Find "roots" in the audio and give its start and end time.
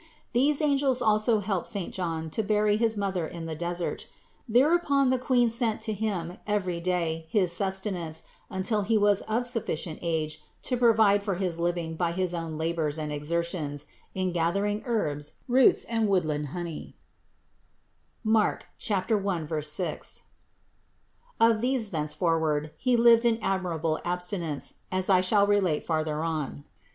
15.47-15.83